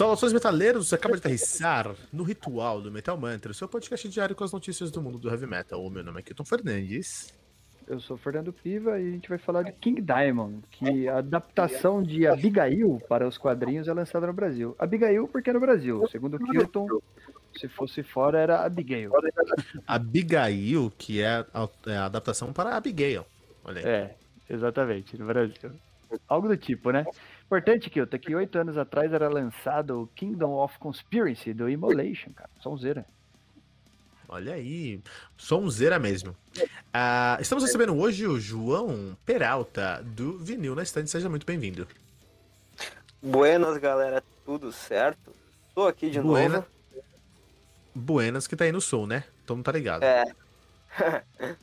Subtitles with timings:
[0.00, 4.42] Saudações metaleiros, você acaba de aterrissar no Ritual do Metal Mantra, seu podcast diário com
[4.42, 5.84] as notícias do mundo do heavy metal.
[5.84, 7.34] O meu nome é Kilton Fernandes.
[7.86, 12.02] Eu sou Fernando Piva e a gente vai falar de King Diamond, que a adaptação
[12.02, 14.74] de Abigail para os quadrinhos é lançada no Brasil.
[14.78, 16.88] Abigail porque é no Brasil, segundo Kilton,
[17.58, 19.12] se fosse fora era Abigail.
[19.86, 23.26] Abigail, que é a, é a adaptação para Abigail.
[23.62, 23.86] Olha aí.
[23.86, 24.16] É,
[24.48, 25.72] exatamente, no Brasil.
[26.26, 27.04] Algo do tipo, né?
[27.50, 32.48] Importante, Kilton, que oito anos atrás era lançado o Kingdom of Conspiracy do Immolation, cara.
[32.60, 33.04] Sonzeira.
[34.28, 35.00] Olha aí,
[35.36, 36.36] sonzeira mesmo.
[36.94, 41.10] Ah, estamos recebendo hoje o João Peralta, do Vinil na Estante.
[41.10, 41.88] Seja muito bem-vindo.
[43.20, 45.34] Buenas, galera, tudo certo?
[45.74, 46.58] Tô aqui de Buena.
[46.58, 46.68] novo.
[47.92, 49.24] Buenas que tá aí no som, né?
[49.44, 50.04] Todo mundo tá ligado.
[50.04, 50.24] É,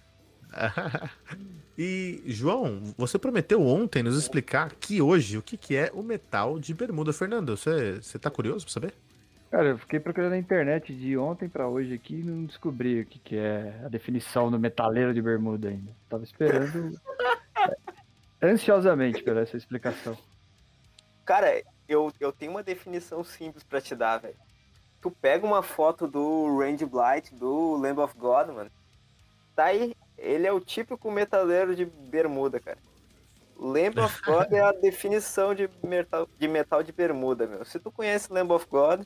[1.78, 6.60] e, João, você prometeu ontem nos explicar que hoje o que, que é o metal
[6.60, 7.14] de bermuda.
[7.14, 8.94] Fernando, você, você tá curioso pra saber?
[9.50, 13.06] Cara, eu fiquei procurando na internet de ontem pra hoje aqui e não descobri o
[13.06, 15.92] que, que é a definição do metaleiro de bermuda ainda.
[16.10, 17.00] Tava esperando
[18.44, 20.18] ansiosamente por essa explicação.
[21.26, 24.36] cara, eu, eu tenho uma definição simples pra te dar, velho.
[25.02, 28.72] Tu pega uma foto do Randy Blight, do Lamb of God, mano.
[29.56, 32.78] Tá aí, ele é o típico metaleiro de bermuda, cara.
[33.60, 37.66] Lamb of God é a definição de metal, de metal de bermuda, meu.
[37.66, 39.02] Se tu conhece Lamb of God,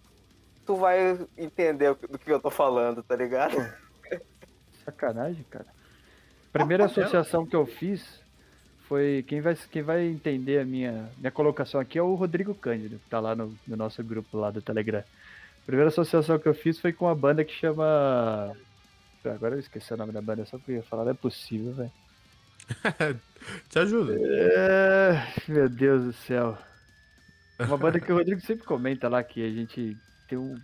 [0.66, 3.56] tu vai entender do que eu tô falando, tá ligado?
[4.84, 5.66] Sacanagem, cara.
[6.52, 8.22] Primeira associação que eu fiz
[8.88, 9.24] foi.
[9.28, 13.10] Quem vai, quem vai entender a minha, minha colocação aqui é o Rodrigo Cândido, que
[13.10, 15.04] tá lá no, no nosso grupo lá do Telegram.
[15.66, 18.54] Primeira associação que eu fiz foi com uma banda que chama.
[19.26, 21.74] Agora eu esqueci o nome da banda, só porque eu ia falar, não é possível,
[21.74, 21.92] velho.
[23.70, 24.16] Te ajuda.
[24.20, 26.58] É, meu Deus do céu.
[27.60, 29.96] Uma banda que o Rodrigo sempre comenta lá que a gente
[30.28, 30.60] tem um.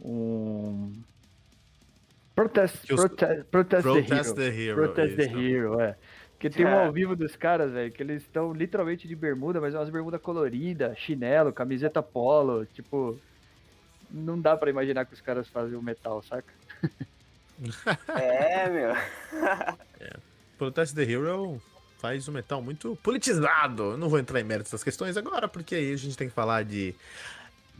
[0.00, 1.02] Um.
[2.34, 4.52] Protest, protest, protest, Protest the Hero.
[4.52, 4.76] the Hero.
[4.76, 5.22] Protest the.
[5.24, 5.96] Hero, é.
[6.32, 6.84] Porque tem um É.
[6.86, 10.18] ao vivo dos caras, velho, que eles estão literalmente de bermuda, mas é umas bermuda
[10.18, 13.18] colorida, chinelo, camiseta polo, tipo.
[14.10, 16.52] Não dá pra imaginar que os caras fazem o metal, saca?
[18.08, 18.94] É, meu.
[20.58, 21.60] Protest the Hero
[21.98, 23.92] faz um metal muito politizado.
[23.92, 26.34] Eu não vou entrar em méritos das questões agora, porque aí a gente tem que
[26.34, 26.94] falar de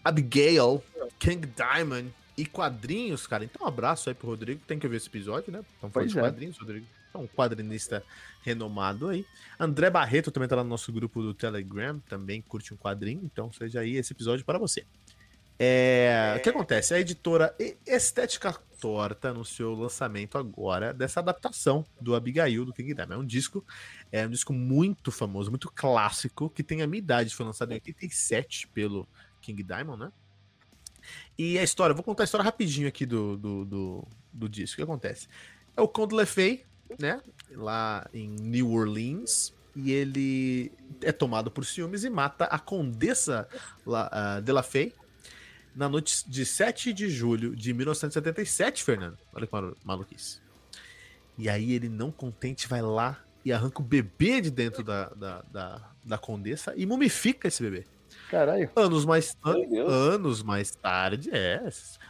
[0.05, 0.83] Abigail,
[1.19, 3.45] King Diamond e quadrinhos, cara.
[3.45, 5.65] Então, um abraço aí pro Rodrigo, tem que ver esse episódio, né?
[5.79, 6.23] Então, Pois de é.
[6.23, 6.87] quadrinhos, Rodrigo.
[7.15, 8.03] É um quadrinista
[8.43, 9.25] renomado aí.
[9.59, 13.51] André Barreto também tá lá no nosso grupo do Telegram, também curte um quadrinho, então
[13.53, 14.85] seja aí esse episódio para você.
[15.59, 16.95] É, O que acontece?
[16.95, 17.55] A editora
[17.87, 23.15] Estética Torta anunciou o lançamento agora dessa adaptação do Abigail do King Diamond.
[23.15, 23.65] É um disco,
[24.13, 27.75] é um disco muito famoso, muito clássico, que tem a minha idade, foi lançado em
[27.75, 29.09] 87 pelo
[29.41, 30.13] King Diamond, né?
[31.39, 34.75] E a história, vou contar a história rapidinho aqui do, do, do, do disco.
[34.75, 35.29] O que acontece?
[35.77, 36.65] É o Conde LeFay,
[36.99, 37.21] né?
[37.53, 39.55] Lá em New Orleans.
[39.75, 43.47] E ele é tomado por ciúmes e mata a Condessa
[43.85, 44.93] La, ah, de La Fay
[45.77, 49.19] na noite de 7 de julho de 1977, Fernando.
[49.33, 50.41] Olha que malu- maluquice.
[51.39, 55.43] E aí ele, não contente, vai lá e arranca o bebê de dentro da, da,
[55.53, 57.85] da, da Condessa e mumifica esse bebê.
[58.31, 58.71] Caralho.
[58.75, 61.63] Anos mais, an- anos mais tarde, é.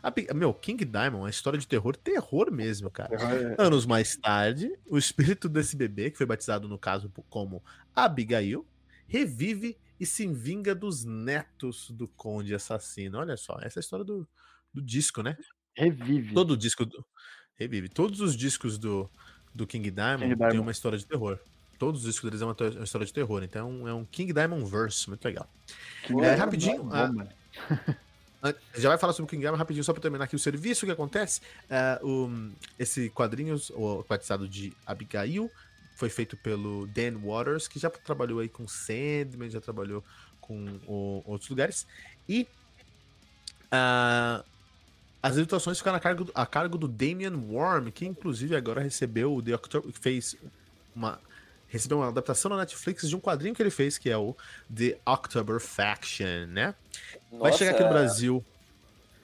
[0.03, 3.11] A meu, King Diamond é uma história de terror, terror mesmo, cara.
[3.59, 7.63] Anos mais tarde, o espírito desse bebê, que foi batizado no caso como
[7.95, 8.65] Abigail,
[9.09, 13.19] revive e se vinga dos netos do conde assassino.
[13.19, 14.27] Olha só, essa é a história do,
[14.73, 15.37] do disco, né?
[15.75, 16.35] Revive.
[16.35, 17.05] Todo o disco do.
[17.59, 17.89] Revive.
[17.89, 19.11] Todos os discos do,
[19.55, 20.61] do King Diamond King tem Diamond.
[20.61, 21.39] uma história de terror.
[21.79, 23.43] Todos os discos deles é uma, to- uma história de terror.
[23.43, 25.49] Então é um King Diamond verse, muito legal.
[26.23, 27.29] É, rapidinho, bom, mano.
[28.43, 30.85] An- Já vai falar sobre o King Diamond rapidinho, só para terminar aqui o serviço.
[30.85, 31.41] O que acontece?
[31.71, 35.51] É, o- esse quadrinhos, o batizado de Abigail,
[35.97, 40.05] foi feito pelo Dan Waters, que já trabalhou aí com Sandman, já trabalhou
[40.41, 41.87] com o- outros lugares.
[42.29, 42.47] E
[43.73, 44.45] ah,
[45.23, 49.43] as ilustrações ficaram a cargo, a cargo do Damian Worm, que inclusive agora recebeu o
[49.43, 50.37] The October, fez
[50.95, 51.19] uma
[51.69, 54.37] recebeu uma adaptação na Netflix de um quadrinho que ele fez, que é o
[54.75, 56.75] The October Faction, né?
[57.33, 58.45] Vai chegar aqui no Brasil.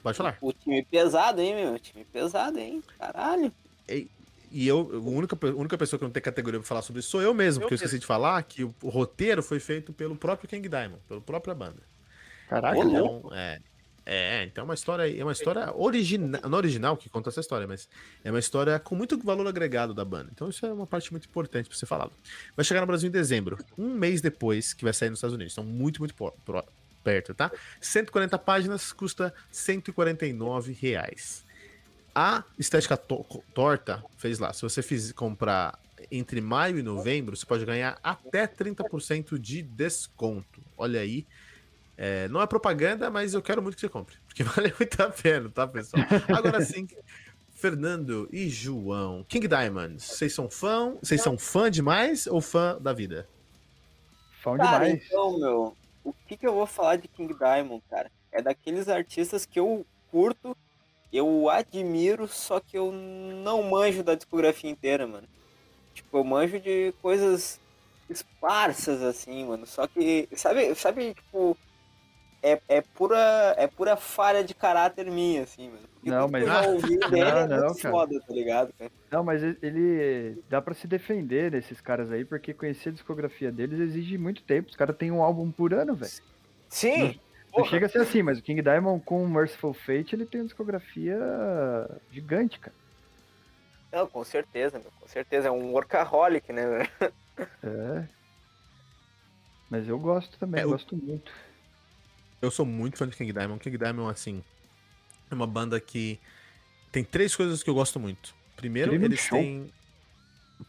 [0.03, 0.37] Pode falar.
[0.41, 1.79] O time pesado, hein, meu?
[1.79, 2.83] Time pesado, hein?
[2.99, 3.51] Caralho.
[3.87, 4.09] E
[4.53, 7.21] eu, a única, a única pessoa que não tem categoria pra falar sobre isso sou
[7.21, 10.47] eu mesmo, porque eu esqueci de falar que o, o roteiro foi feito pelo próprio
[10.47, 11.81] King Diamond, pela própria banda.
[12.47, 13.59] Caraca, Então, é,
[14.05, 17.65] é, então é uma história, é uma história original, não original que conta essa história,
[17.65, 17.87] mas
[18.23, 20.29] é uma história com muito valor agregado da banda.
[20.33, 22.11] Então isso é uma parte muito importante pra ser falado.
[22.55, 25.53] Vai chegar no Brasil em dezembro, um mês depois que vai sair nos Estados Unidos.
[25.53, 26.33] Então muito, muito pro-
[27.03, 27.51] perto, tá?
[27.81, 31.42] 140 páginas, custa 149 reais.
[32.15, 34.53] A Estética to Torta fez lá.
[34.53, 35.79] Se você fiz, comprar
[36.11, 40.61] entre maio e novembro, você pode ganhar até 30% de desconto.
[40.77, 41.25] Olha aí.
[41.97, 44.15] É, não é propaganda, mas eu quero muito que você compre.
[44.27, 46.03] Porque vale muito a pena, tá, pessoal?
[46.27, 46.87] Agora sim,
[47.53, 49.23] Fernando e João.
[49.27, 50.95] King Diamonds, vocês são fã?
[51.01, 53.27] Vocês são fã demais ou fã da vida?
[54.41, 55.05] Fã Cara, demais.
[55.05, 58.11] então, meu, o que, que eu vou falar de King Diamond, cara?
[58.31, 60.57] É daqueles artistas que eu curto,
[61.13, 65.27] eu admiro, só que eu não manjo da discografia inteira, mano.
[65.93, 67.59] Tipo, eu manjo de coisas
[68.09, 69.65] esparsas, assim, mano.
[69.65, 71.55] Só que, sabe, sabe tipo,
[72.41, 75.87] é, é, pura, é pura falha de caráter minha, assim, mano.
[75.93, 77.95] Porque Não, mas- eu ouvi dele é Não, não, muito cara.
[77.95, 78.91] foda, tá ligado, cara?
[79.11, 83.51] Não, mas ele- ele dá pra se defender desses caras aí, porque conhecer a discografia
[83.51, 84.69] deles exige muito tempo.
[84.69, 86.11] Os caras têm um álbum por ano, velho.
[86.69, 87.19] Sim!
[87.55, 90.47] Não chega a ser assim, mas o King Diamond com Merciful Fate, ele tem uma
[90.47, 91.17] discografia
[92.11, 92.75] gigante, cara.
[93.91, 95.47] Não, com certeza, meu, com certeza.
[95.49, 97.13] É um workaholic, né, velho?
[97.63, 98.07] É.
[99.69, 101.31] Mas eu gosto também, É, o- gosto muito.
[102.41, 103.59] Eu sou muito fã de King Diamond.
[103.59, 104.43] King Diamond, assim,
[105.31, 106.19] é uma banda que
[106.91, 108.33] tem três coisas que eu gosto muito.
[108.55, 109.37] Primeiro, Incrível eles show.
[109.37, 109.71] têm.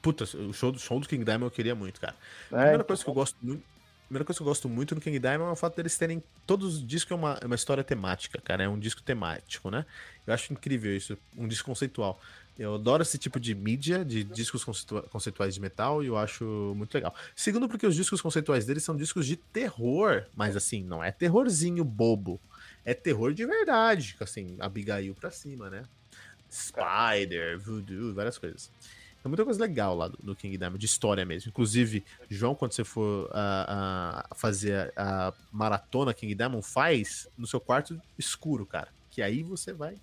[0.02, 2.14] Puta, o show, do- show do King Diamond eu queria muito, cara.
[2.52, 3.62] A É, primeira coisa que eu gosto muito.
[4.06, 6.22] Primeira coisa que eu gosto muito no King Diamond é o fato deles terem.
[6.46, 8.62] Todos os discos é uma, é uma história temática, cara.
[8.64, 9.84] É um disco temático, né?
[10.26, 11.16] Eu acho incrível isso.
[11.36, 12.20] Um disco conceitual.
[12.56, 16.72] Eu adoro esse tipo de mídia, de discos conceitua- conceituais de metal, e eu acho
[16.76, 17.12] muito legal.
[17.34, 21.82] Segundo, porque os discos conceituais deles são discos de terror, mas assim, não é terrorzinho
[21.82, 22.40] bobo.
[22.84, 25.84] É terror de verdade, assim, Abigail pra cima, né?
[26.48, 28.70] Spider, Voodoo, várias coisas.
[29.24, 31.48] Tem muita coisa legal lá do, do King Diamond, de história mesmo.
[31.48, 37.46] Inclusive, João, quando você for ah, ah, fazer a, a maratona King Diamond, faz no
[37.46, 38.88] seu quarto escuro, cara.
[39.10, 39.96] Que aí você vai.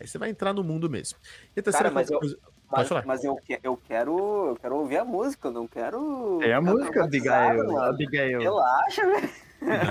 [0.00, 1.16] Aí você vai entrar no mundo mesmo.
[1.56, 2.36] E a terceira Cara, mas eu- coisa.
[2.68, 4.48] Pode Mas, mas eu, que- eu quero.
[4.48, 6.38] Eu quero ouvir a música, eu não quero.
[6.40, 7.78] Tem a música, Abigail.
[7.78, 8.40] Abigail.
[8.40, 9.30] Relaxa, velho.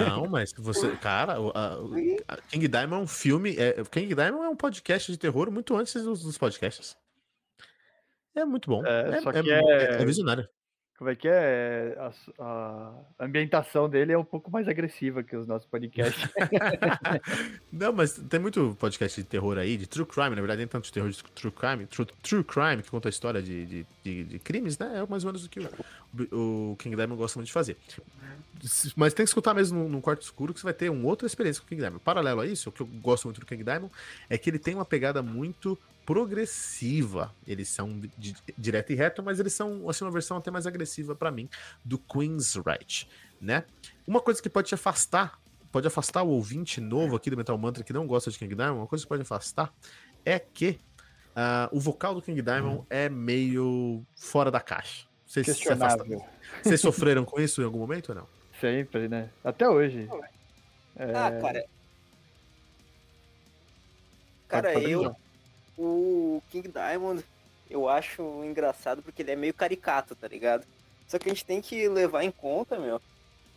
[0.09, 0.89] Não, mas você.
[0.97, 1.35] Cara,
[2.27, 3.55] a King Diamond é um filme.
[3.57, 6.97] É, King Diamond é um podcast de terror muito antes dos, dos podcasts.
[8.35, 8.85] É muito bom.
[8.85, 10.47] É, É, só é- que é- é- é visionário.
[10.97, 11.97] Como é que é?
[11.97, 12.11] A,
[13.17, 16.29] a ambientação dele é um pouco mais agressiva que os nossos podcasts.
[17.73, 20.85] Não, mas tem muito podcast de terror aí, de true crime, na verdade, nem tanto
[20.85, 24.23] de terror de true crime, true, true crime, que conta a história de, de, de-
[24.25, 24.99] de crimes, né?
[24.99, 27.77] É mais ou menos o que o, o King Diamond gosta muito de fazer.
[28.95, 31.25] Mas tem que escutar mesmo num, num quarto escuro que você vai ter uma outra
[31.25, 32.03] experiência com o King Diamond.
[32.03, 33.91] Paralelo a isso, o que eu gosto muito do King Diamond
[34.29, 37.33] é que ele tem uma pegada muito progressiva.
[37.47, 41.15] Eles são di- direto e reto, mas eles são assim, uma versão até mais agressiva
[41.15, 41.49] pra mim
[41.83, 43.07] do Queen's Right,
[43.39, 43.65] né?
[44.05, 45.39] Uma coisa que pode te afastar
[45.71, 48.79] pode afastar o ouvinte novo aqui do Metal Mantra que não gosta de King Diamond,
[48.81, 49.73] uma coisa que pode afastar
[50.25, 50.77] é que
[51.33, 55.07] ah, o vocal do King Diamond é meio fora da caixa.
[55.25, 55.45] Vocês,
[56.61, 58.40] vocês sofreram com isso em algum momento ou não?
[58.61, 59.31] Sempre, né?
[59.43, 60.07] Até hoje.
[60.95, 61.65] É, Ah, cara.
[64.47, 65.15] Cara, eu.
[65.77, 67.25] O King Diamond,
[67.67, 70.63] eu acho engraçado porque ele é meio caricato, tá ligado?
[71.07, 73.01] Só que a gente tem que levar em conta, meu,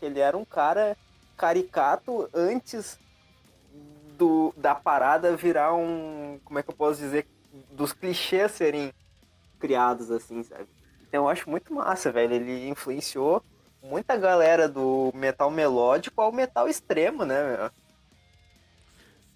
[0.01, 0.97] que ele era um cara
[1.37, 2.99] caricato antes
[4.17, 6.41] do, da parada virar um.
[6.45, 7.27] Como é que eu posso dizer?
[7.71, 8.91] Dos clichês serem
[9.61, 10.67] criados assim, sabe?
[11.07, 12.33] Então eu acho muito massa, velho.
[12.33, 13.45] Ele influenciou
[13.85, 17.71] muita galera do metal melódico ao metal extremo, né?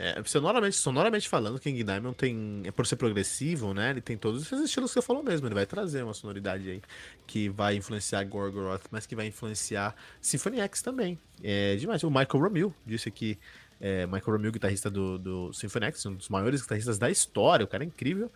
[0.01, 2.63] É, sonoramente, sonoramente falando, King Diamond tem.
[2.65, 3.91] É por ser progressivo, né?
[3.91, 5.49] Ele tem todos esses estilos que você falou mesmo.
[5.49, 6.81] Ele vai trazer uma sonoridade aí
[7.27, 11.19] que vai influenciar Gorgoroth, mas que vai influenciar Symphony X também.
[11.43, 12.05] É demais.
[12.05, 13.39] O Michael Romil disse que.
[13.81, 17.69] É, Michael Romil, guitarrista do, do Symphony X, um dos maiores guitarristas da história, o
[17.69, 18.31] cara é incrível.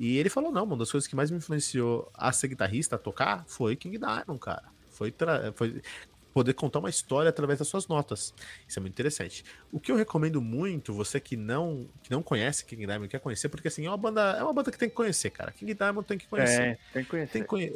[0.00, 2.98] E ele falou: não, uma das coisas que mais me influenciou a ser guitarrista, a
[2.98, 4.73] tocar, foi King Diamond, cara.
[4.94, 5.80] Foi, tra- foi
[6.32, 8.34] poder contar uma história através das suas notas.
[8.66, 9.44] Isso é muito interessante.
[9.70, 13.48] O que eu recomendo muito, você que não, que não conhece King Diamond, quer conhecer,
[13.48, 15.52] porque assim, é uma banda, é uma banda que tem que conhecer, cara.
[15.52, 16.60] King Diamond tem que conhecer.
[16.62, 17.32] é, tem que conhecer.
[17.32, 17.72] Tem que conhe-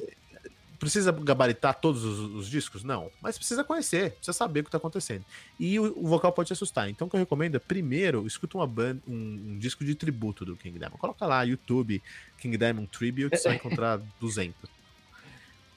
[0.78, 2.84] Precisa gabaritar todos os, os discos?
[2.84, 3.10] Não.
[3.20, 5.24] Mas precisa conhecer, precisa saber o que tá acontecendo.
[5.58, 6.88] E o, o vocal pode te assustar.
[6.88, 9.12] Então o que eu recomendo é, primeiro, escuta uma banda, um,
[9.54, 10.96] um disco de tributo do King Diamond.
[11.00, 12.00] Coloca lá, YouTube,
[12.38, 14.54] King Diamond Tribute, você vai encontrar 200.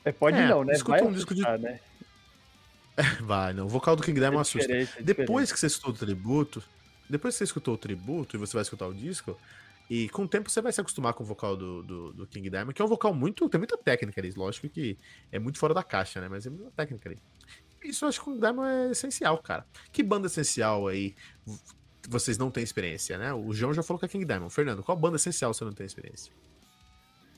[0.03, 0.73] É, pode É, não, né?
[0.73, 1.79] escuta Vai um disco de- né?
[3.21, 3.65] Vai, não.
[3.65, 4.71] O vocal do King Diamond É assusta.
[4.73, 6.63] é Depois que você escutou o tributo,
[7.09, 9.37] depois que você escutou o tributo e você vai escutar o disco,
[9.89, 12.49] e com o tempo você vai se acostumar com o vocal do, do, do King
[12.49, 13.47] Diamond, que é um vocal muito.
[13.49, 14.97] Tem muita técnica ali, lógico que
[15.31, 16.27] é muito fora da caixa, né?
[16.29, 17.19] Mas é muita técnica ali.
[17.83, 19.65] Isso eu acho que o Diamond é essencial, cara.
[19.91, 21.15] Que banda essencial aí
[22.07, 23.33] vocês não têm experiência, né?
[23.33, 24.53] O João já falou que é King Diamond.
[24.53, 26.31] Fernando, qual banda essencial você não tem experiência?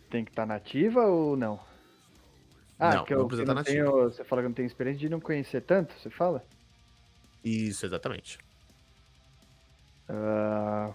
[0.09, 1.59] Tem que estar tá nativa ou não?
[2.83, 3.91] Ah, não, que eu, não precisa estar nativa.
[3.91, 6.43] Tenho, você fala que não tem experiência de não conhecer tanto, você fala?
[7.43, 8.37] Isso, exatamente.
[10.09, 10.93] Uh...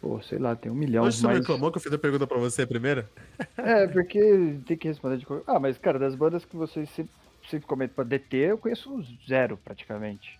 [0.00, 1.04] Pô, sei lá, tem um milhão.
[1.04, 1.38] Hoje você mas...
[1.38, 3.08] reclamou que eu fiz a pergunta pra você primeiro?
[3.56, 7.12] É, porque tem que responder de Ah, mas cara, das bandas que vocês sempre,
[7.48, 10.38] sempre comentam pra DT, eu conheço zero praticamente.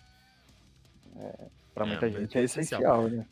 [1.17, 1.35] É,
[1.73, 3.25] pra é, muita é, gente é, essencial, essencial né?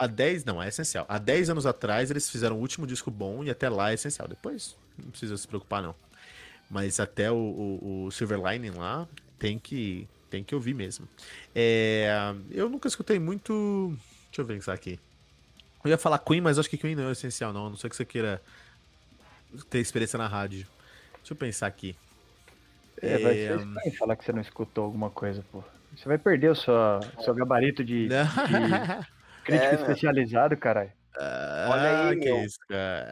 [0.00, 1.04] Há 10, não, é essencial.
[1.06, 4.26] Há 10 anos atrás eles fizeram o último disco bom e até lá é essencial.
[4.26, 5.94] Depois não precisa se preocupar, não.
[6.70, 9.06] Mas até o, o, o Silver Lining lá
[9.38, 11.06] tem que, tem que ouvir mesmo.
[11.54, 13.94] É, eu nunca escutei muito.
[14.28, 14.98] Deixa eu pensar aqui.
[15.84, 17.66] Eu ia falar Queen, mas acho que Queen não é essencial, não.
[17.66, 18.40] A não ser que você queira
[19.68, 20.66] ter experiência na rádio.
[21.18, 21.94] Deixa eu pensar aqui.
[23.02, 25.62] É, vai ser estranho falar que você não escutou alguma coisa, pô.
[25.94, 26.72] Você vai perder o seu,
[27.22, 28.14] seu gabarito de, de
[29.44, 30.92] crítico é, especializado, caralho.
[31.18, 32.44] Ah, Olha aí, meu.
[32.44, 32.58] Isso,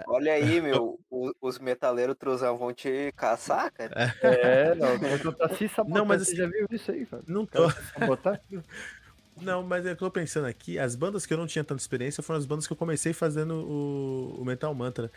[0.06, 0.98] Olha aí, meu.
[1.10, 3.92] Os, os metaleiros truzão vão te caçar, cara.
[4.22, 7.22] É, não, eu tô assim Não, mas você já viu isso aí, cara?
[7.26, 7.68] Não tô.
[8.06, 8.40] Botar?
[9.40, 12.38] Não, mas eu tô pensando aqui, as bandas que eu não tinha tanta experiência foram
[12.38, 15.10] as bandas que eu comecei fazendo o, o Metal Mantra.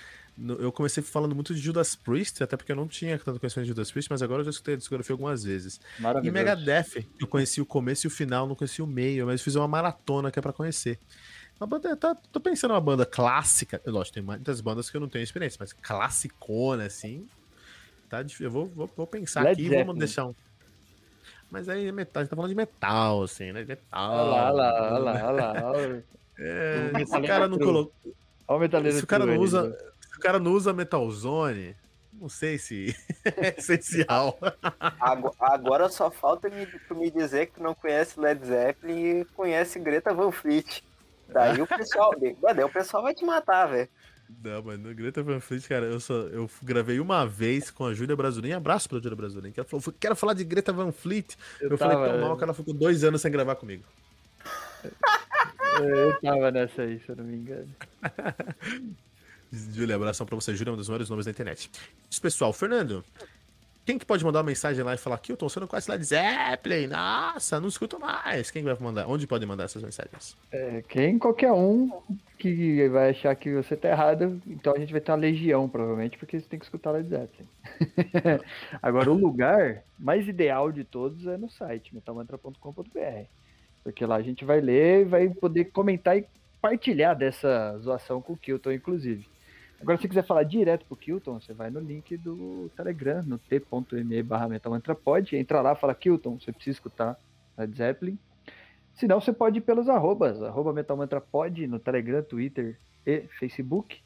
[0.59, 3.69] Eu comecei falando muito de Judas Priest, até porque eu não tinha tanto conhecimento de
[3.69, 5.79] Judas Priest, mas agora eu já escutei a discografia algumas vezes.
[6.27, 9.55] E Megadeth, eu conheci o começo e o final, não conheci o meio, mas fiz
[9.55, 10.99] uma maratona que é pra conhecer.
[11.59, 15.07] Uma banda, tá, tô pensando uma banda clássica, lógico, tem muitas bandas que eu não
[15.07, 17.27] tenho experiência, mas classicona, assim,
[18.09, 18.47] tá difícil.
[18.47, 20.35] Eu vou, vou, vou pensar Led aqui e vamos deixar um...
[21.51, 23.65] Mas aí é metal, a gente tá falando de metal, assim, né?
[23.65, 24.11] Metal.
[24.11, 26.01] Olha lá, olha lá, olha lá, olha lá.
[26.43, 27.93] É, se o cara não colocou.
[28.47, 29.77] Olha o Se o cara não usa.
[30.09, 31.75] Se o cara não usa Metalzone,
[32.11, 34.39] não sei se é essencial.
[35.39, 40.15] Agora só falta me, me dizer que tu não conhece Led Zeppelin e conhece Greta
[40.15, 40.83] Van Fleet.
[41.27, 42.11] Daí o pessoal.
[42.19, 43.89] daí o pessoal vai te matar, velho.
[44.43, 47.93] Não, mas no Greta Van Fleet, cara, eu, só, eu gravei uma vez com a
[47.93, 48.51] Júlia Brazulim.
[48.51, 49.51] Abraço pra Júlia Brazulim.
[49.51, 51.35] Que ela falou, quero falar de Greta Van Fleet.
[51.59, 53.83] Eu, eu tava, falei tão mal que ela ficou dois anos sem gravar comigo.
[55.79, 57.69] Eu tava nessa aí, se eu não me engano.
[59.51, 60.53] Júlia, abração pra você.
[60.53, 61.71] Júlia é um dos maiores nomes da internet.
[62.09, 62.51] Isso, pessoal.
[62.51, 63.03] Fernando,
[63.85, 66.87] quem que pode mandar uma mensagem lá e falar eu tô sendo quase Led Zeppelin?
[66.87, 68.51] Nossa, não escuto mais.
[68.51, 69.07] Quem vai mandar?
[69.07, 70.37] Onde pode mandar essas mensagens?
[70.51, 71.17] É, quem?
[71.17, 71.89] Qualquer um
[72.37, 74.41] que vai achar que você tá errado.
[74.47, 77.47] Então a gente vai ter uma legião, provavelmente, porque você tem que escutar Led Zeppelin.
[78.81, 83.25] Agora, o lugar mais ideal de todos é no site, metalmantra.com.br.
[83.83, 86.25] Porque lá a gente vai ler e vai poder comentar e
[86.61, 89.27] partilhar dessa zoação com o Kilton, inclusive.
[89.81, 94.21] Agora, se quiser falar direto pro Kilton, você vai no link do Telegram, no t.me
[94.21, 97.19] barra metalmantrapod, entra lá, fala Kilton, você precisa escutar
[97.57, 98.17] Led Zeppelin.
[98.93, 103.99] Se não, você pode ir pelos arrobas, arroba metalmantrapod no Telegram, Twitter e Facebook.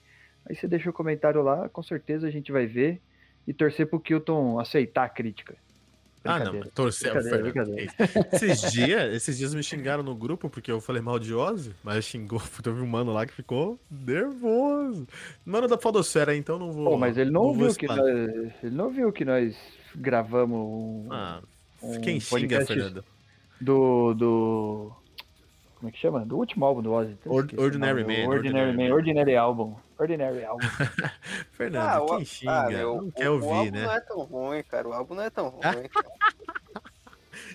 [0.48, 3.02] Aí você deixa o comentário lá, com certeza a gente vai ver
[3.46, 5.58] e torcer pro Kilton aceitar a crítica.
[6.26, 7.14] Ah, não, torcer
[8.34, 12.04] Esses dias, esses dias me xingaram no grupo porque eu falei mal de Ozzy, mas
[12.06, 15.08] xingou, teve um mano lá que ficou nervoso.
[15.46, 16.92] Mano da Fodosfera, então não vou.
[16.92, 19.56] Pô, mas ele não, não ouviu que nós, ele não viu que nós
[19.96, 21.42] gravamos um, ah,
[21.82, 23.06] um quem xinga, Fernando?
[23.62, 24.92] Do, do
[25.86, 26.26] como é que chama?
[26.26, 27.16] Do último álbum do Ozzy.
[27.26, 28.28] Ordinary Man.
[28.28, 29.76] Ordinary, Man, Ordinary Album.
[29.98, 30.68] Ordinary Album.
[31.52, 32.52] Fernando, ah, quem xinga?
[32.52, 33.84] Ah, meu, não quer ouvir, o álbum né?
[33.84, 34.88] não é tão ruim, cara.
[34.88, 35.62] O álbum não é tão ruim,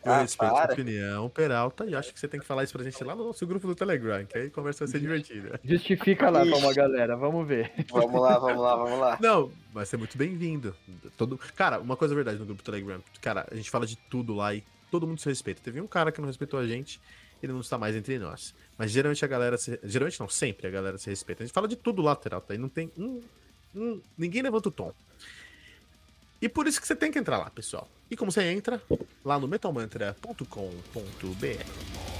[0.05, 0.63] Eu ah, respeito para.
[0.63, 3.15] a sua opinião, Peralta, e acho que você tem que falar isso pra gente lá
[3.15, 5.59] no nosso grupo do Telegram, que aí a conversa vai ser divertida.
[5.65, 7.73] Justifica lá pra uma galera, vamos ver.
[7.91, 9.19] Vamos lá, vamos lá, vamos lá.
[9.21, 10.75] Não, vai ser muito bem-vindo.
[11.17, 11.39] Todo...
[11.57, 13.03] Cara, uma coisa é verdade no grupo do Telegram.
[13.21, 15.61] Cara, a gente fala de tudo lá e todo mundo se respeita.
[15.63, 17.01] Teve um cara que não respeitou a gente
[17.43, 18.55] ele não está mais entre nós.
[18.81, 19.79] Mas geralmente a galera se...
[19.85, 21.43] Geralmente não, sempre a galera se respeita.
[21.43, 22.55] A gente fala de tudo lateral, tá?
[22.55, 23.21] E não tem um,
[23.75, 24.01] um.
[24.17, 24.91] Ninguém levanta o tom.
[26.41, 27.87] E por isso que você tem que entrar lá, pessoal.
[28.11, 28.81] E como você entra?
[29.23, 32.20] Lá no metalmantra.com.br.